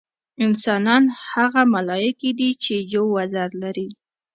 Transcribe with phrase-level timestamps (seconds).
[0.45, 3.87] انسانان هغه ملایکې دي چې یو وزر لري.